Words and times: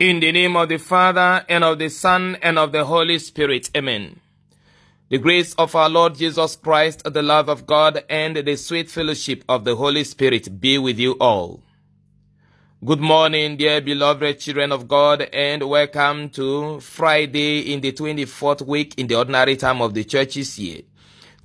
In 0.00 0.18
the 0.18 0.32
name 0.32 0.56
of 0.56 0.68
the 0.70 0.78
Father, 0.78 1.46
and 1.48 1.62
of 1.62 1.78
the 1.78 1.88
Son, 1.88 2.36
and 2.42 2.58
of 2.58 2.72
the 2.72 2.84
Holy 2.84 3.16
Spirit. 3.20 3.70
Amen. 3.76 4.18
The 5.08 5.18
grace 5.18 5.54
of 5.54 5.76
our 5.76 5.88
Lord 5.88 6.16
Jesus 6.16 6.56
Christ, 6.56 7.04
the 7.04 7.22
love 7.22 7.48
of 7.48 7.64
God, 7.64 8.02
and 8.10 8.36
the 8.36 8.56
sweet 8.56 8.90
fellowship 8.90 9.44
of 9.48 9.62
the 9.62 9.76
Holy 9.76 10.02
Spirit 10.02 10.60
be 10.60 10.78
with 10.78 10.98
you 10.98 11.12
all. 11.20 11.62
Good 12.84 12.98
morning, 12.98 13.56
dear 13.56 13.80
beloved 13.80 14.40
children 14.40 14.72
of 14.72 14.88
God, 14.88 15.28
and 15.32 15.62
welcome 15.62 16.28
to 16.30 16.80
Friday 16.80 17.72
in 17.72 17.80
the 17.80 17.92
24th 17.92 18.66
week 18.66 18.94
in 18.96 19.06
the 19.06 19.14
ordinary 19.14 19.54
time 19.54 19.80
of 19.80 19.94
the 19.94 20.02
church's 20.02 20.58
year. 20.58 20.80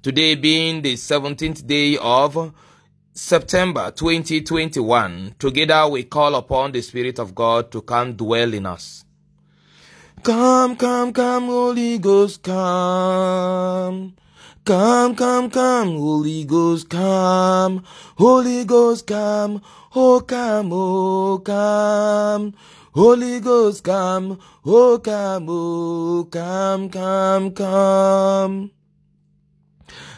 Today 0.01 0.33
being 0.33 0.81
the 0.81 0.95
17th 0.95 1.67
day 1.67 1.97
of 1.97 2.51
September 3.13 3.91
2021, 3.91 5.35
together 5.39 5.87
we 5.87 6.03
call 6.03 6.35
upon 6.35 6.71
the 6.71 6.81
Spirit 6.81 7.19
of 7.19 7.35
God 7.35 7.71
to 7.71 7.81
come 7.81 8.13
dwell 8.13 8.53
in 8.53 8.65
us. 8.65 9.03
Come, 10.23 10.75
come, 10.75 11.13
come, 11.13 11.45
Holy 11.47 11.97
Ghost, 11.99 12.43
come. 12.43 14.15
Come, 14.65 15.15
come, 15.15 15.49
come, 15.49 15.97
Holy 15.97 16.45
Ghost, 16.45 16.89
come. 16.89 17.83
Holy 18.17 18.65
Ghost, 18.65 19.07
come. 19.07 19.61
Oh, 19.95 20.21
come, 20.21 20.69
oh, 20.73 21.39
come. 21.39 22.53
Holy 22.93 23.39
Ghost, 23.39 23.83
come. 23.83 24.39
Oh, 24.65 24.99
come, 24.99 25.45
oh, 25.49 26.27
come, 26.29 26.89
come, 26.89 27.51
come. 27.51 28.71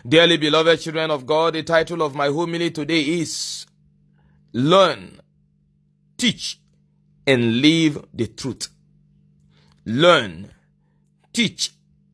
Dearly 0.08 0.38
beloved 0.38 0.82
children 0.82 1.12
of 1.12 1.26
God, 1.26 1.54
the 1.54 1.64
title 1.64 2.02
of 2.02 2.16
my 2.16 2.28
homily 2.28 2.72
today 2.72 3.02
is 3.02 3.66
Learn, 4.54 5.20
Teach, 6.18 6.60
and 7.26 7.62
Live 7.62 8.06
the 8.14 8.28
Truth. 8.28 8.70
Learn, 9.86 10.52
teach, 11.34 11.72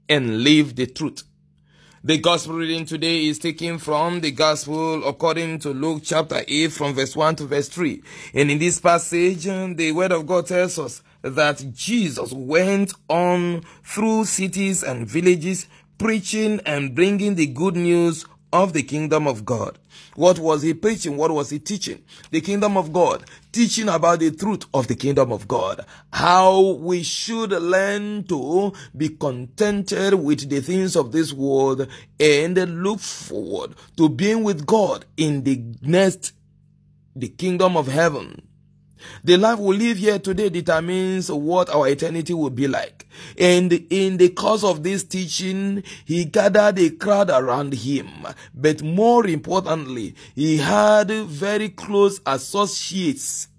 and 0.07 0.43
live 0.43 0.75
the 0.75 0.87
truth. 0.87 1.23
The 2.01 2.17
gospel 2.19 2.55
reading 2.55 2.85
today 2.85 3.25
is 3.25 3.39
taken 3.39 3.77
from 3.77 4.21
the 4.21 4.31
gospel 4.31 5.05
according 5.05 5.59
to 5.59 5.71
Luke 5.71 6.03
chapter 6.05 6.43
8 6.47 6.71
from 6.71 6.93
verse 6.93 7.13
1 7.13 7.35
to 7.37 7.43
verse 7.45 7.67
3. 7.67 8.01
And 8.35 8.49
in 8.49 8.59
this 8.59 8.79
passage, 8.79 9.43
the 9.43 9.91
word 9.91 10.13
of 10.13 10.25
God 10.25 10.47
tells 10.47 10.79
us 10.79 11.01
that 11.23 11.65
Jesus 11.73 12.31
went 12.31 12.93
on 13.09 13.63
through 13.83 14.23
cities 14.25 14.83
and 14.83 15.05
villages 15.05 15.67
preaching 15.97 16.61
and 16.65 16.93
bringing 16.95 17.35
the 17.35 17.47
good 17.47 17.75
news 17.75 18.25
of 18.53 18.73
the 18.73 18.83
kingdom 18.83 19.27
of 19.27 19.45
God. 19.45 19.77
What 20.15 20.39
was 20.39 20.61
he 20.61 20.73
preaching? 20.73 21.17
What 21.17 21.31
was 21.31 21.49
he 21.49 21.59
teaching? 21.59 22.03
The 22.31 22.41
kingdom 22.41 22.77
of 22.77 22.93
God. 22.93 23.25
Teaching 23.51 23.89
about 23.89 24.19
the 24.19 24.31
truth 24.31 24.65
of 24.73 24.87
the 24.87 24.95
kingdom 24.95 25.31
of 25.31 25.47
God. 25.47 25.85
How 26.11 26.59
we 26.61 27.03
should 27.03 27.51
learn 27.51 28.23
to 28.25 28.73
be 28.95 29.09
contented 29.09 30.13
with 30.15 30.49
the 30.49 30.61
things 30.61 30.95
of 30.95 31.11
this 31.11 31.33
world 31.33 31.87
and 32.19 32.83
look 32.83 32.99
forward 32.99 33.75
to 33.97 34.09
being 34.09 34.43
with 34.43 34.65
God 34.65 35.05
in 35.17 35.43
the 35.43 35.61
next, 35.81 36.33
the 37.15 37.27
kingdom 37.27 37.75
of 37.75 37.87
heaven. 37.87 38.46
The 39.23 39.37
life 39.37 39.59
we 39.59 39.77
live 39.77 39.97
here 39.97 40.19
today 40.19 40.49
determines 40.49 41.31
what 41.31 41.69
our 41.69 41.87
eternity 41.87 42.33
will 42.33 42.49
be 42.49 42.67
like. 42.67 43.05
And 43.37 43.73
in 43.89 44.17
the 44.17 44.29
course 44.29 44.63
of 44.63 44.83
this 44.83 45.03
teaching, 45.03 45.83
he 46.05 46.25
gathered 46.25 46.79
a 46.79 46.89
crowd 46.91 47.29
around 47.29 47.73
him. 47.73 48.07
But 48.53 48.81
more 48.81 49.27
importantly, 49.27 50.15
he 50.35 50.57
had 50.57 51.09
very 51.11 51.69
close 51.69 52.21
associates 52.25 53.49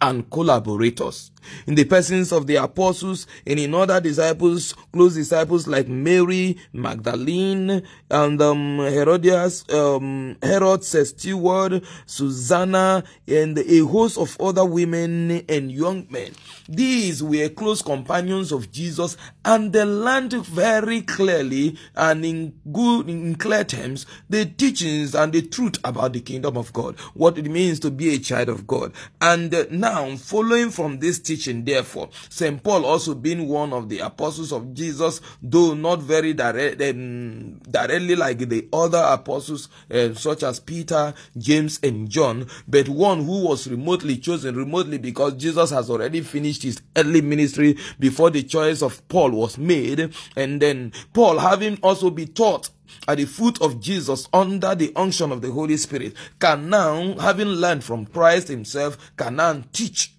and 0.00 0.30
collaborators 0.30 1.31
in 1.66 1.74
the 1.74 1.84
persons 1.84 2.32
of 2.32 2.46
the 2.46 2.56
apostles 2.56 3.26
and 3.46 3.58
in 3.58 3.74
other 3.74 4.00
disciples, 4.00 4.74
close 4.92 5.14
disciples 5.14 5.66
like 5.66 5.88
Mary, 5.88 6.56
Magdalene, 6.72 7.82
and 8.10 8.42
um, 8.42 8.78
Herodias, 8.78 9.64
um, 9.72 10.36
Herod, 10.42 10.84
steward, 10.84 11.84
Susanna, 12.06 13.04
and 13.26 13.58
a 13.58 13.78
host 13.80 14.18
of 14.18 14.36
other 14.40 14.64
women 14.64 15.42
and 15.48 15.70
young 15.70 16.06
men. 16.10 16.32
These 16.68 17.22
were 17.22 17.48
close 17.48 17.82
companions 17.82 18.52
of 18.52 18.70
Jesus, 18.70 19.16
and 19.44 19.72
they 19.72 19.84
learned 19.84 20.32
very 20.32 21.02
clearly 21.02 21.76
and 21.94 22.24
in 22.24 22.54
good, 22.72 23.08
in 23.08 23.34
clear 23.36 23.64
terms, 23.64 24.06
the 24.28 24.46
teachings 24.46 25.14
and 25.14 25.32
the 25.32 25.42
truth 25.42 25.78
about 25.84 26.12
the 26.12 26.20
kingdom 26.20 26.56
of 26.56 26.72
God, 26.72 26.98
what 27.14 27.38
it 27.38 27.50
means 27.50 27.80
to 27.80 27.90
be 27.90 28.14
a 28.14 28.18
child 28.18 28.48
of 28.48 28.66
God. 28.66 28.92
And 29.20 29.66
now, 29.70 30.16
following 30.16 30.70
from 30.70 30.98
this 30.98 31.18
teaching, 31.32 31.64
therefore, 31.64 32.10
St. 32.28 32.62
Paul 32.62 32.84
also 32.84 33.14
being 33.14 33.48
one 33.48 33.72
of 33.72 33.88
the 33.88 34.00
apostles 34.00 34.52
of 34.52 34.74
Jesus, 34.74 35.20
though 35.42 35.72
not 35.72 36.00
very 36.00 36.34
direct, 36.34 36.80
um, 36.82 37.54
directly 37.70 38.16
like 38.16 38.38
the 38.38 38.68
other 38.72 39.02
apostles, 39.06 39.68
uh, 39.90 40.12
such 40.14 40.42
as 40.42 40.60
Peter, 40.60 41.14
James, 41.38 41.80
and 41.82 42.10
John, 42.10 42.46
but 42.68 42.88
one 42.88 43.24
who 43.24 43.44
was 43.46 43.66
remotely 43.66 44.18
chosen, 44.18 44.56
remotely 44.56 44.98
because 44.98 45.34
Jesus 45.34 45.70
has 45.70 45.88
already 45.88 46.20
finished 46.20 46.64
his 46.64 46.82
early 46.96 47.22
ministry 47.22 47.78
before 47.98 48.28
the 48.28 48.42
choice 48.42 48.82
of 48.82 49.06
Paul 49.08 49.30
was 49.30 49.56
made. 49.56 50.14
And 50.36 50.60
then 50.60 50.92
Paul, 51.14 51.38
having 51.38 51.78
also 51.82 52.10
been 52.10 52.28
taught 52.28 52.68
at 53.08 53.16
the 53.16 53.24
foot 53.24 53.60
of 53.62 53.80
Jesus 53.80 54.28
under 54.34 54.74
the 54.74 54.92
unction 54.96 55.32
of 55.32 55.40
the 55.40 55.50
Holy 55.50 55.78
Spirit, 55.78 56.14
can 56.38 56.68
now, 56.68 57.14
having 57.18 57.48
learned 57.48 57.84
from 57.84 58.04
Christ 58.04 58.48
himself, 58.48 58.98
can 59.16 59.36
now 59.36 59.62
teach 59.72 60.12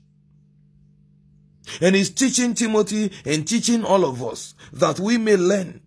and 1.81 1.95
he's 1.95 2.09
teaching 2.09 2.53
Timothy 2.53 3.11
and 3.25 3.47
teaching 3.47 3.83
all 3.83 4.05
of 4.05 4.23
us 4.23 4.55
that 4.73 4.99
we 4.99 5.17
may 5.17 5.35
learn. 5.35 5.81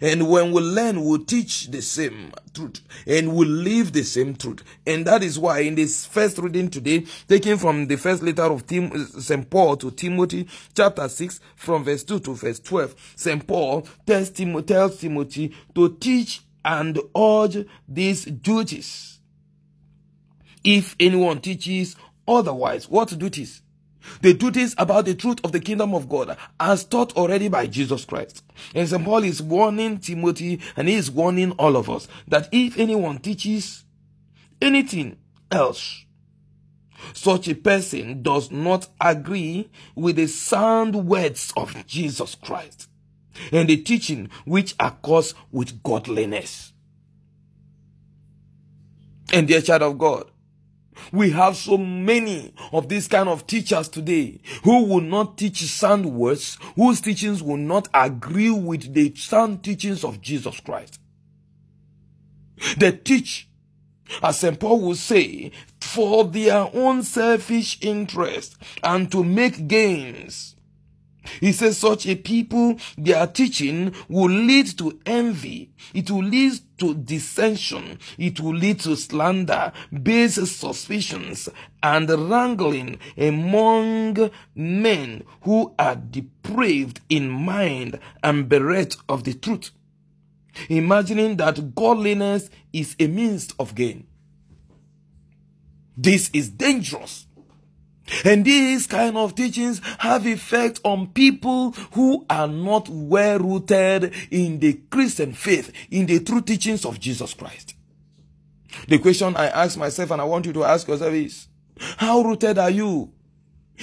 And 0.00 0.28
when 0.28 0.52
we 0.52 0.60
learn, 0.60 1.04
we'll 1.04 1.24
teach 1.24 1.66
the 1.66 1.82
same 1.82 2.32
truth 2.54 2.80
and 3.06 3.34
we'll 3.34 3.48
live 3.48 3.92
the 3.92 4.02
same 4.02 4.36
truth. 4.36 4.62
And 4.86 5.06
that 5.06 5.22
is 5.22 5.38
why 5.38 5.60
in 5.60 5.74
this 5.74 6.06
first 6.06 6.38
reading 6.38 6.70
today, 6.70 7.06
taken 7.28 7.58
from 7.58 7.86
the 7.86 7.96
first 7.96 8.22
letter 8.22 8.44
of 8.44 8.66
Tim, 8.66 8.92
uh, 8.92 9.20
St. 9.20 9.48
Paul 9.50 9.76
to 9.78 9.90
Timothy, 9.90 10.46
chapter 10.74 11.08
6, 11.08 11.40
from 11.56 11.84
verse 11.84 12.04
2 12.04 12.20
to 12.20 12.34
verse 12.34 12.60
12, 12.60 13.14
St. 13.16 13.46
Paul 13.46 13.86
tells, 14.06 14.30
Tim- 14.30 14.62
tells 14.62 14.98
Timothy 14.98 15.54
to 15.74 15.96
teach 15.96 16.42
and 16.64 16.98
urge 17.16 17.66
these 17.88 18.24
duties. 18.26 19.18
If 20.62 20.94
anyone 21.00 21.40
teaches 21.40 21.96
otherwise, 22.28 22.88
what 22.88 23.18
duties? 23.18 23.62
The 24.22 24.34
duties 24.34 24.74
about 24.78 25.04
the 25.04 25.14
truth 25.14 25.38
of 25.44 25.52
the 25.52 25.60
kingdom 25.60 25.94
of 25.94 26.08
God 26.08 26.36
as 26.58 26.84
taught 26.84 27.16
already 27.16 27.48
by 27.48 27.66
Jesus 27.66 28.04
Christ. 28.04 28.44
And 28.74 28.88
St. 28.88 29.04
Paul 29.04 29.24
is 29.24 29.42
warning 29.42 29.98
Timothy 29.98 30.60
and 30.76 30.88
he 30.88 30.94
is 30.94 31.10
warning 31.10 31.52
all 31.52 31.76
of 31.76 31.88
us 31.90 32.08
that 32.28 32.48
if 32.52 32.78
anyone 32.78 33.18
teaches 33.18 33.84
anything 34.60 35.16
else, 35.50 36.04
such 37.12 37.48
a 37.48 37.54
person 37.54 38.22
does 38.22 38.50
not 38.50 38.88
agree 39.00 39.70
with 39.94 40.16
the 40.16 40.26
sound 40.26 41.06
words 41.06 41.52
of 41.56 41.86
Jesus 41.86 42.34
Christ 42.34 42.88
and 43.52 43.68
the 43.68 43.76
teaching 43.76 44.28
which 44.44 44.74
accords 44.78 45.34
with 45.50 45.82
godliness. 45.82 46.72
And 49.32 49.46
dear 49.46 49.60
child 49.60 49.82
of 49.82 49.98
God, 49.98 50.30
we 51.12 51.30
have 51.30 51.56
so 51.56 51.76
many 51.76 52.52
of 52.72 52.88
these 52.88 53.08
kind 53.08 53.28
of 53.28 53.46
teachers 53.46 53.88
today 53.88 54.40
who 54.64 54.84
will 54.84 55.00
not 55.00 55.38
teach 55.38 55.62
sound 55.62 56.12
words, 56.14 56.58
whose 56.76 57.00
teachings 57.00 57.42
will 57.42 57.56
not 57.56 57.88
agree 57.94 58.50
with 58.50 58.92
the 58.94 59.14
sound 59.14 59.62
teachings 59.64 60.04
of 60.04 60.20
Jesus 60.20 60.60
Christ. 60.60 61.00
They 62.76 62.92
teach, 62.92 63.48
as 64.22 64.38
St. 64.38 64.58
Paul 64.58 64.80
will 64.80 64.94
say, 64.94 65.52
for 65.80 66.24
their 66.24 66.68
own 66.74 67.02
selfish 67.02 67.78
interest 67.80 68.56
and 68.82 69.10
to 69.12 69.24
make 69.24 69.66
gains. 69.66 70.56
He 71.40 71.52
says 71.52 71.78
such 71.78 72.06
a 72.06 72.16
people, 72.16 72.76
their 72.96 73.26
teaching 73.26 73.94
will 74.08 74.30
lead 74.30 74.78
to 74.78 74.98
envy. 75.04 75.70
It 75.94 76.10
will 76.10 76.24
lead 76.24 76.54
to 76.78 76.94
dissension. 76.94 77.98
It 78.18 78.40
will 78.40 78.54
lead 78.54 78.80
to 78.80 78.96
slander, 78.96 79.72
base 80.02 80.36
suspicions, 80.50 81.48
and 81.82 82.08
wrangling 82.08 82.98
among 83.16 84.30
men 84.54 85.24
who 85.42 85.74
are 85.78 85.96
depraved 85.96 87.00
in 87.08 87.28
mind 87.28 87.98
and 88.22 88.48
bereft 88.48 88.96
of 89.08 89.24
the 89.24 89.34
truth. 89.34 89.70
Imagining 90.68 91.36
that 91.36 91.74
godliness 91.74 92.50
is 92.72 92.96
a 92.98 93.06
means 93.06 93.48
of 93.58 93.74
gain. 93.74 94.06
This 95.96 96.30
is 96.32 96.48
dangerous. 96.48 97.26
And 98.24 98.44
these 98.44 98.86
kind 98.86 99.16
of 99.16 99.34
teachings 99.34 99.80
have 99.98 100.26
effect 100.26 100.80
on 100.84 101.08
people 101.08 101.72
who 101.92 102.26
are 102.28 102.48
not 102.48 102.88
well 102.88 103.38
rooted 103.38 104.12
in 104.30 104.58
the 104.58 104.74
Christian 104.90 105.32
faith, 105.32 105.72
in 105.90 106.06
the 106.06 106.20
true 106.20 106.42
teachings 106.42 106.84
of 106.84 106.98
Jesus 106.98 107.34
Christ. 107.34 107.74
The 108.88 108.98
question 108.98 109.36
I 109.36 109.46
ask 109.46 109.78
myself 109.78 110.10
and 110.10 110.20
I 110.20 110.24
want 110.24 110.46
you 110.46 110.52
to 110.54 110.64
ask 110.64 110.86
yourself 110.86 111.12
is, 111.12 111.46
how 111.96 112.22
rooted 112.22 112.58
are 112.58 112.70
you 112.70 113.12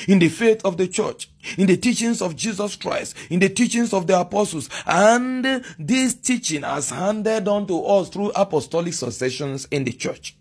in 0.08 0.20
the 0.20 0.30
faith 0.30 0.62
of 0.64 0.78
the 0.78 0.88
church, 0.88 1.32
in 1.58 1.66
the 1.66 1.76
teachings 1.76 2.22
of 2.22 2.36
Jesus 2.36 2.76
Christ, 2.76 3.16
in 3.30 3.40
the 3.40 3.50
teachings 3.50 3.94
of 3.94 4.06
the 4.06 4.20
apostles, 4.20 4.70
and 4.86 5.64
this 5.80 6.14
teaching 6.14 6.62
has 6.62 6.92
handed 6.92 7.48
on 7.48 7.66
to 7.68 7.84
us 7.84 8.10
through 8.10 8.32
apostolic 8.36 8.94
successions 8.94 9.68
in 9.72 9.84
the 9.84 9.92
church. 9.92 10.38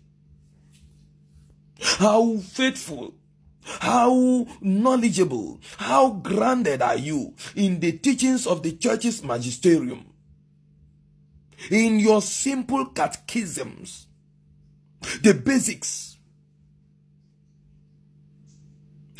How 1.81 2.37
faithful, 2.37 3.15
how 3.79 4.47
knowledgeable, 4.61 5.59
how 5.77 6.09
grounded 6.11 6.81
are 6.81 6.97
you 6.97 7.33
in 7.55 7.79
the 7.79 7.91
teachings 7.93 8.47
of 8.47 8.63
the 8.63 8.73
church's 8.73 9.23
magisterium, 9.23 10.05
in 11.69 11.99
your 11.99 12.21
simple 12.21 12.85
catechisms, 12.87 14.07
the 15.21 15.33
basics. 15.33 16.17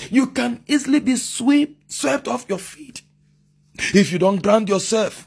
You 0.09 0.27
can 0.27 0.63
easily 0.68 1.00
be 1.00 1.15
swept, 1.15 1.92
swept 1.92 2.27
off 2.27 2.45
your 2.48 2.59
feet 2.59 3.01
if 3.94 4.12
you 4.12 4.19
don't 4.19 4.42
ground 4.44 4.69
yourself 4.69 5.27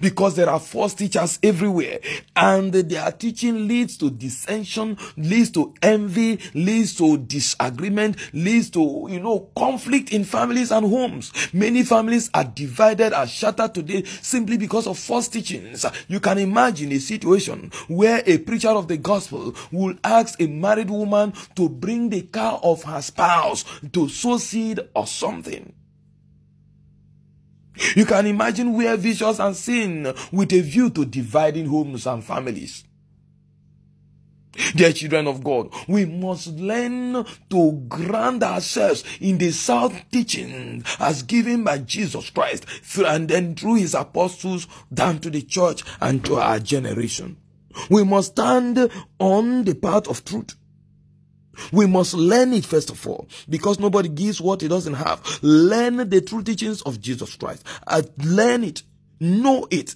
because 0.00 0.36
there 0.36 0.48
are 0.48 0.60
false 0.60 0.94
teachers 0.94 1.38
everywhere. 1.42 1.98
And 2.34 2.72
their 2.72 3.10
teaching 3.12 3.68
leads 3.68 3.96
to 3.98 4.10
dissension 4.10 4.98
leads 5.16 5.50
to 5.50 5.74
envy 5.82 6.38
leads 6.54 6.94
to 6.96 7.18
disagreement 7.18 8.16
leads 8.32 8.70
to 8.70 9.06
you 9.10 9.20
know 9.20 9.50
conflict 9.56 10.12
in 10.12 10.24
families 10.24 10.70
and 10.70 10.86
homes. 10.88 11.32
Many 11.52 11.82
families 11.82 12.30
are 12.34 12.44
divided 12.44 13.12
are 13.12 13.26
shattered 13.26 13.74
today 13.74 14.04
simply 14.04 14.56
because 14.56 14.86
of 14.86 14.98
false 14.98 15.28
teachings. 15.28 15.84
You 16.08 16.20
can 16.20 16.38
imagine 16.38 16.92
a 16.92 16.98
situation 16.98 17.70
where 17.88 18.22
a 18.26 18.38
preacher 18.38 18.70
of 18.70 18.88
the 18.88 18.96
gospel 18.96 19.54
will 19.72 19.94
ask 20.04 20.40
a 20.40 20.46
married 20.46 20.90
woman 20.90 21.32
to 21.54 21.68
bring 21.68 22.10
the 22.10 22.22
car 22.22 22.60
of 22.62 22.82
her 22.84 23.00
spouse 23.02 23.64
to 23.92 24.08
sow 24.08 24.38
seed 24.38 24.80
or 24.94 25.06
something 25.06 25.72
you 27.94 28.04
can 28.04 28.26
imagine 28.26 28.72
where 28.72 28.96
vicious 28.96 29.38
and 29.38 29.56
sin 29.56 30.14
with 30.32 30.52
a 30.52 30.60
view 30.60 30.90
to 30.90 31.04
dividing 31.04 31.66
homes 31.66 32.06
and 32.06 32.24
families. 32.24 32.84
Dear 34.74 34.92
children 34.92 35.26
of 35.26 35.44
God, 35.44 35.70
we 35.86 36.06
must 36.06 36.48
learn 36.48 37.26
to 37.50 37.72
ground 37.88 38.42
ourselves 38.42 39.04
in 39.20 39.38
the 39.38 39.50
sound 39.50 40.02
teaching 40.10 40.82
as 40.98 41.22
given 41.22 41.62
by 41.62 41.78
Jesus 41.78 42.30
Christ 42.30 42.64
and 42.96 43.28
then 43.28 43.54
through 43.54 43.76
his 43.76 43.94
apostles 43.94 44.66
down 44.92 45.18
to 45.20 45.30
the 45.30 45.42
church 45.42 45.82
and 46.00 46.24
to 46.24 46.36
our 46.36 46.58
generation. 46.58 47.36
We 47.90 48.04
must 48.04 48.32
stand 48.32 48.90
on 49.18 49.64
the 49.64 49.74
path 49.74 50.08
of 50.08 50.24
truth. 50.24 50.56
We 51.72 51.86
must 51.86 52.14
learn 52.14 52.52
it 52.52 52.64
first 52.64 52.90
of 52.90 53.06
all 53.06 53.28
because 53.48 53.78
nobody 53.78 54.08
gives 54.08 54.40
what 54.40 54.60
he 54.60 54.68
doesn't 54.68 54.94
have. 54.94 55.22
Learn 55.42 56.08
the 56.08 56.20
true 56.20 56.42
teachings 56.42 56.82
of 56.82 57.00
Jesus 57.00 57.36
Christ. 57.36 57.64
Uh, 57.86 58.02
learn 58.18 58.64
it, 58.64 58.82
know 59.20 59.66
it, 59.70 59.94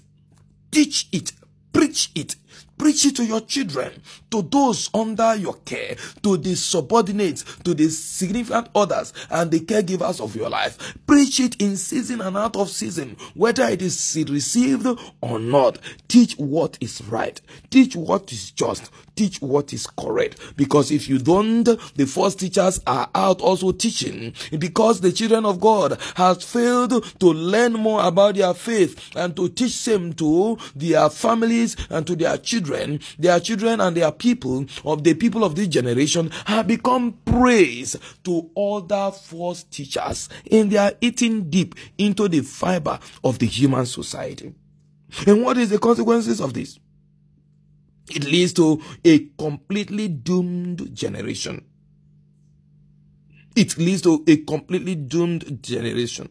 teach 0.71 1.09
it, 1.13 1.33
preach 1.73 2.11
it, 2.15 2.37
Preach 2.81 3.05
it 3.05 3.17
to 3.17 3.27
your 3.27 3.43
children, 3.43 3.93
to 4.31 4.41
those 4.41 4.89
under 4.95 5.35
your 5.35 5.53
care, 5.67 5.97
to 6.23 6.39
the 6.39 6.55
subordinates, 6.57 7.45
to 7.59 7.75
the 7.75 7.91
significant 7.91 8.69
others, 8.75 9.13
and 9.29 9.51
the 9.51 9.61
caregivers 9.61 10.19
of 10.19 10.35
your 10.35 10.49
life. 10.49 10.97
Preach 11.07 11.41
it 11.41 11.61
in 11.61 11.77
season 11.77 12.23
and 12.23 12.39
out 12.39 12.57
of 12.57 12.71
season, 12.71 13.19
whether 13.35 13.65
it 13.65 13.83
is 13.83 14.19
received 14.31 14.87
or 15.21 15.39
not. 15.39 15.79
Teach 16.09 16.33
what 16.39 16.79
is 16.81 17.03
right. 17.03 17.39
Teach 17.69 17.97
what 17.97 18.33
is 18.33 18.51
just. 18.51 18.91
Teach 19.15 19.43
what 19.43 19.75
is 19.75 19.87
correct. 19.87 20.41
Because 20.57 20.91
if 20.91 21.07
you 21.07 21.19
don't, 21.19 21.65
the 21.65 22.07
false 22.07 22.35
teachers 22.35 22.81
are 22.87 23.11
out 23.15 23.43
also 23.43 23.73
teaching. 23.73 24.33
Because 24.59 25.03
the 25.03 25.13
children 25.13 25.45
of 25.45 25.61
God 25.61 26.01
has 26.15 26.43
failed 26.43 27.05
to 27.21 27.27
learn 27.27 27.75
more 27.75 28.03
about 28.03 28.37
their 28.37 28.55
faith 28.55 29.15
and 29.15 29.37
to 29.37 29.51
teach 29.51 29.85
them 29.85 30.15
to 30.15 30.57
their 30.75 31.11
families 31.11 31.77
and 31.91 32.07
to 32.07 32.17
their 32.17 32.39
children 32.39 32.70
children, 32.71 33.01
their 33.19 33.41
children 33.41 33.81
and 33.81 33.97
their 33.97 34.13
people 34.13 34.67
of 34.85 35.05
the 35.05 35.15
people 35.15 35.45
of 35.45 35.55
this 35.55 35.69
generation 35.69 36.31
have 36.47 36.67
become 36.67 37.19
praise 37.25 37.97
to 38.25 38.51
other 38.57 39.11
false 39.13 39.65
teachers 39.65 40.29
and 40.51 40.71
they 40.71 40.77
are 40.77 40.93
eating 41.01 41.49
deep 41.51 41.75
into 41.99 42.29
the 42.29 42.41
fiber 42.41 42.99
of 43.25 43.39
the 43.39 43.47
human 43.47 43.87
society. 43.87 44.55
And 45.27 45.43
what 45.43 45.59
is 45.59 45.71
the 45.71 45.79
consequences 45.79 46.41
of 46.41 46.55
this? 46.55 46.79
It 48.11 48.25
leads 48.25 48.53
to 48.55 48.81
a 49.05 49.27
completely 49.39 50.09
doomed 50.09 50.95
generation. 50.95 51.65
It 53.57 53.77
leads 53.79 54.03
to 54.03 54.25
a 54.27 54.37
completely 54.39 54.95
doomed 54.95 55.63
generation. 55.63 56.29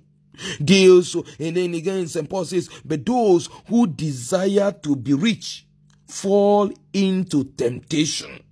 Deals, 0.63 1.15
and 1.15 1.57
then 1.57 1.73
again, 1.73 2.07
St. 2.07 2.29
Paul 2.29 2.45
says, 2.45 2.69
but 2.85 3.05
those 3.05 3.49
who 3.67 3.87
desire 3.87 4.71
to 4.71 4.95
be 4.95 5.13
rich 5.13 5.65
fall 6.09 6.71
into 6.93 7.43
temptation. 7.43 8.43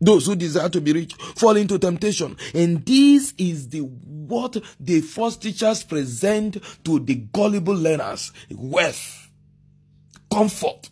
Those 0.00 0.26
who 0.26 0.36
desire 0.36 0.68
to 0.68 0.80
be 0.80 0.92
rich 0.92 1.14
fall 1.14 1.56
into 1.56 1.78
temptation. 1.78 2.36
And 2.54 2.84
this 2.86 3.34
is 3.36 3.68
the 3.68 3.80
what 3.80 4.56
the 4.78 5.00
first 5.00 5.42
teachers 5.42 5.82
present 5.82 6.58
to 6.84 7.00
the 7.00 7.16
gullible 7.16 7.74
learners. 7.74 8.32
Wealth, 8.50 9.28
comfort. 10.30 10.90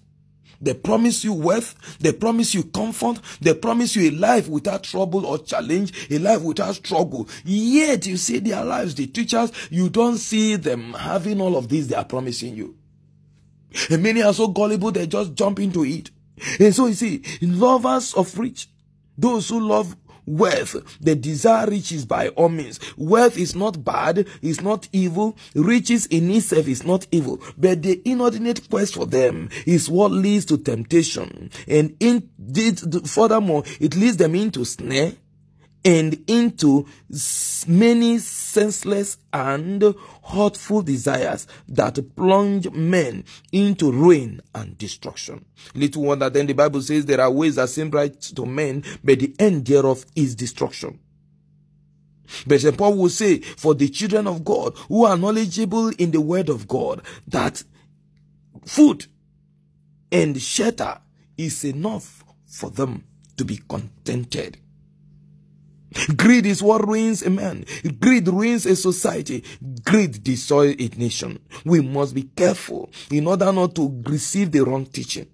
They 0.60 0.72
promise 0.74 1.22
you 1.22 1.34
wealth. 1.34 1.98
They 2.00 2.12
promise 2.12 2.54
you 2.54 2.64
comfort. 2.64 3.20
They 3.40 3.54
promise 3.54 3.94
you 3.94 4.10
a 4.10 4.14
life 4.14 4.48
without 4.48 4.84
trouble 4.84 5.26
or 5.26 5.38
challenge, 5.38 6.10
a 6.10 6.18
life 6.18 6.40
without 6.40 6.74
struggle. 6.76 7.28
Yet 7.44 8.06
you 8.06 8.16
see 8.16 8.38
their 8.38 8.64
lives, 8.64 8.94
the 8.94 9.06
teachers, 9.06 9.52
you 9.70 9.90
don't 9.90 10.16
see 10.16 10.56
them 10.56 10.94
having 10.94 11.42
all 11.42 11.56
of 11.58 11.68
this 11.68 11.88
they 11.88 11.94
are 11.94 12.06
promising 12.06 12.56
you. 12.56 12.74
And 13.90 14.02
many 14.02 14.22
are 14.22 14.34
so 14.34 14.48
gullible 14.48 14.92
they 14.92 15.06
just 15.06 15.34
jump 15.34 15.60
into 15.60 15.84
it. 15.84 16.10
And 16.60 16.74
so 16.74 16.86
you 16.86 16.94
see, 16.94 17.22
lovers 17.40 18.14
of 18.14 18.38
rich, 18.38 18.68
those 19.16 19.48
who 19.48 19.60
love 19.60 19.96
wealth, 20.26 20.76
they 21.00 21.14
desire 21.14 21.66
riches 21.68 22.04
by 22.04 22.28
all 22.30 22.48
means. 22.48 22.80
Wealth 22.96 23.38
is 23.38 23.54
not 23.54 23.84
bad, 23.84 24.26
it's 24.42 24.60
not 24.60 24.88
evil. 24.92 25.36
Riches 25.54 26.06
in 26.06 26.30
itself 26.30 26.68
is 26.68 26.84
not 26.84 27.06
evil. 27.10 27.40
But 27.56 27.82
the 27.82 28.02
inordinate 28.04 28.68
quest 28.68 28.94
for 28.94 29.06
them 29.06 29.48
is 29.64 29.88
what 29.88 30.10
leads 30.10 30.44
to 30.46 30.58
temptation. 30.58 31.50
And 31.66 31.96
indeed, 32.00 33.08
furthermore, 33.08 33.62
it 33.80 33.96
leads 33.96 34.16
them 34.16 34.34
into 34.34 34.64
snare 34.64 35.12
and 35.86 36.20
into 36.26 36.84
many 37.68 38.18
senseless 38.18 39.18
and 39.32 39.94
hurtful 40.24 40.82
desires 40.82 41.46
that 41.68 41.96
plunge 42.16 42.68
men 42.72 43.24
into 43.52 43.92
ruin 43.92 44.40
and 44.52 44.76
destruction. 44.78 45.44
Little 45.76 46.02
wonder 46.02 46.28
then 46.28 46.46
the 46.46 46.54
Bible 46.54 46.82
says 46.82 47.06
there 47.06 47.20
are 47.20 47.30
ways 47.30 47.54
that 47.54 47.68
seem 47.68 47.90
right 47.90 48.20
to 48.20 48.44
men, 48.44 48.82
but 49.04 49.20
the 49.20 49.32
end 49.38 49.64
thereof 49.64 50.04
is 50.16 50.34
destruction. 50.34 50.98
But 52.48 52.60
St. 52.60 52.76
Paul 52.76 52.96
will 52.96 53.08
say, 53.08 53.38
for 53.38 53.72
the 53.72 53.88
children 53.88 54.26
of 54.26 54.44
God 54.44 54.76
who 54.88 55.04
are 55.04 55.16
knowledgeable 55.16 55.90
in 55.90 56.10
the 56.10 56.20
word 56.20 56.48
of 56.48 56.66
God, 56.66 57.02
that 57.28 57.62
food 58.64 59.06
and 60.10 60.42
shelter 60.42 60.98
is 61.38 61.64
enough 61.64 62.24
for 62.44 62.70
them 62.70 63.04
to 63.36 63.44
be 63.44 63.60
contented. 63.68 64.58
Greed 66.16 66.46
is 66.46 66.62
what 66.62 66.86
ruins 66.86 67.22
a 67.22 67.30
man. 67.30 67.64
Greed 68.00 68.28
ruins 68.28 68.66
a 68.66 68.76
society. 68.76 69.44
Greed 69.84 70.22
destroys 70.22 70.76
a 70.78 70.88
nation. 70.98 71.38
We 71.64 71.80
must 71.80 72.14
be 72.14 72.24
careful 72.24 72.90
in 73.10 73.26
order 73.26 73.52
not 73.52 73.74
to 73.76 74.02
receive 74.06 74.50
the 74.52 74.60
wrong 74.60 74.86
teaching. 74.86 75.28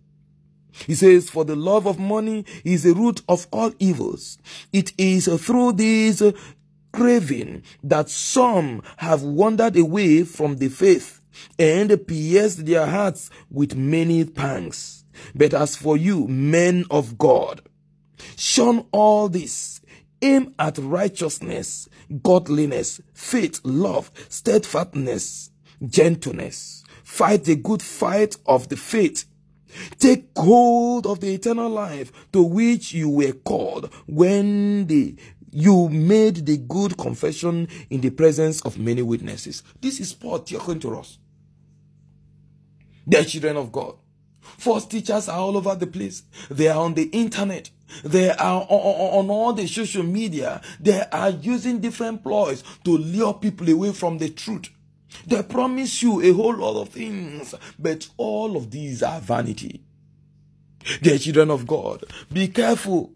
He 0.87 0.95
says, 0.95 1.29
For 1.31 1.45
the 1.45 1.57
love 1.57 1.87
of 1.87 1.99
money 1.99 2.45
is 2.65 2.83
the 2.83 2.95
root 2.95 3.23
of 3.29 3.47
all 3.53 3.73
evils. 3.79 4.39
It 4.73 4.93
is 4.99 5.27
through 5.45 5.73
this 5.73 6.23
craving 6.93 7.63
that 7.83 8.11
some 8.11 8.83
have 8.99 9.23
wandered 9.23 9.77
away 9.77 10.25
from 10.25 10.57
the 10.57 10.69
faith 10.69 11.21
and 11.59 12.07
pierced 12.07 12.67
their 12.67 12.87
hearts 12.87 13.31
with 13.51 13.75
many 13.75 14.25
pangs. 14.25 15.05
But 15.35 15.55
as 15.55 15.77
for 15.77 15.97
you, 15.97 16.27
men 16.29 16.85
of 16.91 17.19
God, 17.19 17.63
shun 18.37 18.87
all 18.93 19.29
this 19.29 19.72
Aim 20.23 20.55
at 20.59 20.79
righteousness, 20.79 21.88
godliness, 22.23 23.00
faith, 23.12 23.61
love, 23.64 24.11
steadfastness, 24.29 25.50
gentleness. 25.85 26.85
Fight 27.02 27.45
the 27.45 27.57
good 27.57 27.83
fight 27.83 28.37
of 28.47 28.69
the 28.69 28.76
faith. 28.76 29.25
Take 29.99 30.29
hold 30.37 31.07
of 31.07 31.21
the 31.21 31.35
eternal 31.35 31.69
life 31.69 32.12
to 32.33 32.43
which 32.43 32.93
you 32.93 33.09
were 33.09 33.33
called 33.33 33.93
when 34.07 34.87
the 34.87 35.17
you 35.55 35.88
made 35.91 36.47
the 36.47 36.57
good 36.57 36.97
confession 36.97 37.69
in 37.91 38.00
the 38.00 38.11
presence 38.11 38.62
of 38.62 38.79
many 38.79 39.02
witnesses. 39.02 39.62
This 39.81 40.00
is 40.00 40.14
Paul 40.14 40.38
talking 40.38 40.81
to 40.81 40.99
us. 40.99 41.19
The 43.07 43.23
children 43.25 43.59
of 43.59 43.71
God. 43.71 43.97
False 44.43 44.87
teachers 44.87 45.29
are 45.29 45.39
all 45.39 45.57
over 45.57 45.75
the 45.75 45.87
place. 45.87 46.23
They 46.51 46.69
are 46.69 46.79
on 46.79 46.95
the 46.95 47.05
internet. 47.05 47.71
They 48.05 48.31
are 48.31 48.67
on, 48.69 49.31
all 49.31 49.53
the 49.53 49.67
social 49.67 50.03
media. 50.03 50.61
They 50.81 51.03
are 51.13 51.31
using 51.31 51.81
different 51.81 52.23
ploys 52.23 52.65
to 52.85 52.97
lure 52.97 53.35
people 53.35 53.69
away 53.69 53.93
from 53.93 54.19
the 54.19 54.31
truth. 54.31 54.71
They 55.27 55.43
promise 55.43 56.03
you 56.03 56.23
a 56.23 56.33
whole 56.33 56.57
lot 56.57 56.81
of 56.81 56.89
things, 56.89 57.55
but 57.79 58.09
all 58.17 58.57
of 58.57 58.71
these 58.71 59.03
are 59.03 59.21
vanity. 59.21 59.83
Dear 61.03 61.19
children 61.19 61.51
of 61.51 61.67
God, 61.67 62.05
be 62.33 62.49
careful. 62.49 63.13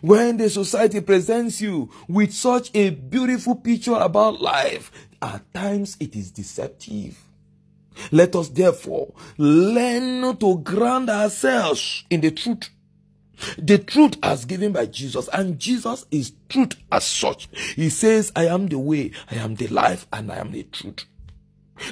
When 0.00 0.36
the 0.36 0.48
society 0.48 1.00
presents 1.00 1.60
you 1.60 1.90
with 2.08 2.32
such 2.32 2.70
a 2.74 2.90
beautiful 2.90 3.56
picture 3.56 3.94
about 3.94 4.40
life, 4.40 4.90
at 5.20 5.52
times 5.52 5.96
it 6.00 6.16
is 6.16 6.30
deceptive. 6.30 7.18
Let 8.10 8.34
us 8.36 8.48
therefore 8.48 9.12
learn 9.38 10.36
to 10.36 10.58
ground 10.58 11.10
ourselves 11.10 12.04
in 12.10 12.20
the 12.20 12.30
truth. 12.30 12.70
The 13.58 13.78
truth 13.78 14.16
as 14.22 14.44
given 14.44 14.72
by 14.72 14.86
Jesus, 14.86 15.28
and 15.32 15.58
Jesus 15.58 16.06
is 16.10 16.32
truth 16.48 16.76
as 16.92 17.04
such. 17.04 17.48
He 17.74 17.88
says, 17.88 18.30
I 18.36 18.46
am 18.46 18.68
the 18.68 18.78
way, 18.78 19.10
I 19.30 19.36
am 19.36 19.56
the 19.56 19.66
life, 19.66 20.06
and 20.12 20.30
I 20.30 20.36
am 20.36 20.52
the 20.52 20.62
truth. 20.62 21.06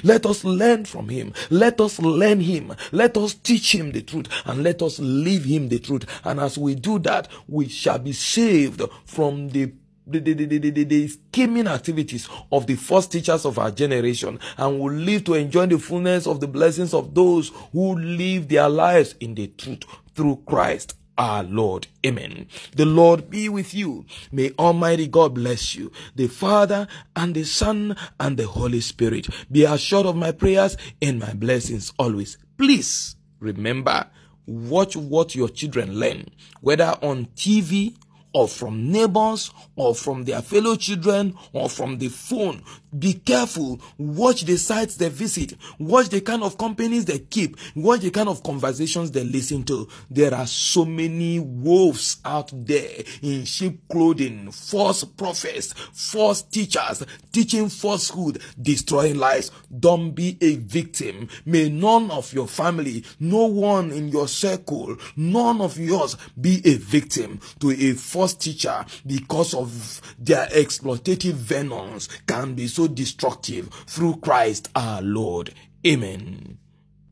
Let 0.03 0.25
us 0.25 0.43
learn 0.43 0.85
from 0.85 1.09
him. 1.09 1.33
Let 1.49 1.81
us 1.81 1.99
learn 1.99 2.39
him. 2.39 2.73
Let 2.91 3.17
us 3.17 3.33
teach 3.33 3.75
him 3.75 3.91
the 3.91 4.01
truth 4.01 4.27
and 4.45 4.63
let 4.63 4.81
us 4.81 4.99
live 4.99 5.43
him 5.43 5.69
the 5.69 5.79
truth. 5.79 6.05
And 6.23 6.39
as 6.39 6.57
we 6.57 6.75
do 6.75 6.99
that, 6.99 7.27
we 7.47 7.67
shall 7.67 7.99
be 7.99 8.13
saved 8.13 8.81
from 9.05 9.49
the 9.49 9.73
the, 10.07 10.19
the, 10.19 10.33
the, 10.33 10.57
the, 10.57 10.83
the, 10.83 11.07
scheming 11.07 11.67
activities 11.67 12.27
of 12.51 12.67
the 12.67 12.75
first 12.75 13.11
teachers 13.11 13.45
of 13.45 13.59
our 13.59 13.71
generation 13.71 14.39
and 14.57 14.79
will 14.79 14.93
live 14.93 15.23
to 15.25 15.33
enjoy 15.35 15.65
the 15.65 15.77
fullness 15.77 16.27
of 16.27 16.39
the 16.39 16.47
blessings 16.47 16.93
of 16.93 17.13
those 17.13 17.51
who 17.71 17.97
live 17.97 18.47
their 18.47 18.69
lives 18.69 19.15
in 19.19 19.35
the 19.35 19.47
truth 19.47 19.83
through 20.15 20.41
Christ 20.45 20.95
our 21.17 21.43
Lord. 21.43 21.87
Amen. 22.05 22.47
The 22.75 22.85
Lord 22.85 23.29
be 23.29 23.47
with 23.47 23.73
you. 23.73 24.05
May 24.31 24.51
Almighty 24.57 25.07
God 25.07 25.35
bless 25.35 25.75
you. 25.75 25.91
The 26.15 26.27
Father 26.27 26.87
and 27.15 27.35
the 27.35 27.43
Son 27.43 27.95
and 28.19 28.37
the 28.37 28.47
Holy 28.47 28.81
Spirit. 28.81 29.27
Be 29.51 29.65
assured 29.65 30.07
of 30.07 30.15
my 30.15 30.31
prayers 30.31 30.77
and 31.01 31.19
my 31.19 31.33
blessings 31.33 31.93
always. 31.99 32.37
Please 32.57 33.15
remember, 33.39 34.07
watch 34.47 34.95
what 34.95 35.35
your 35.35 35.49
children 35.49 35.93
learn, 35.99 36.25
whether 36.61 36.97
on 37.01 37.27
TV, 37.35 37.95
or 38.33 38.47
from 38.47 38.91
neighbors 38.91 39.51
or 39.75 39.93
from 39.95 40.23
their 40.23 40.41
fellow 40.41 40.75
children 40.75 41.35
or 41.53 41.69
from 41.69 41.97
the 41.97 42.07
phone. 42.07 42.63
Be 42.97 43.13
careful. 43.13 43.79
Watch 43.97 44.43
the 44.43 44.57
sites 44.57 44.95
they 44.95 45.09
visit. 45.09 45.55
Watch 45.79 46.09
the 46.09 46.21
kind 46.21 46.43
of 46.43 46.57
companies 46.57 47.05
they 47.05 47.19
keep. 47.19 47.55
Watch 47.75 48.01
the 48.01 48.11
kind 48.11 48.27
of 48.27 48.43
conversations 48.43 49.11
they 49.11 49.23
listen 49.23 49.63
to. 49.63 49.87
There 50.09 50.33
are 50.33 50.47
so 50.47 50.83
many 50.83 51.39
wolves 51.39 52.17
out 52.25 52.51
there 52.53 53.03
in 53.21 53.45
sheep 53.45 53.87
clothing, 53.89 54.51
false 54.51 55.03
prophets, 55.05 55.73
false 55.93 56.41
teachers, 56.41 57.05
teaching 57.31 57.69
falsehood, 57.69 58.41
destroying 58.61 59.17
lives. 59.17 59.51
Don't 59.79 60.11
be 60.11 60.37
a 60.41 60.55
victim. 60.55 61.29
May 61.45 61.69
none 61.69 62.11
of 62.11 62.33
your 62.33 62.47
family, 62.47 63.05
no 63.19 63.45
one 63.45 63.91
in 63.91 64.09
your 64.09 64.27
circle, 64.27 64.97
none 65.15 65.61
of 65.61 65.77
yours 65.77 66.17
be 66.39 66.61
a 66.65 66.75
victim 66.75 67.39
to 67.59 67.71
a 67.71 67.93
false 67.93 68.33
teacher 68.33 68.85
because 69.05 69.53
of 69.53 70.01
their 70.19 70.47
exploitative 70.47 71.33
venoms 71.33 72.09
can 72.27 72.53
be 72.53 72.67
destructive 72.87 73.69
through 73.87 74.17
Christ 74.17 74.69
our 74.75 75.01
Lord. 75.01 75.53
Amen. 75.85 76.60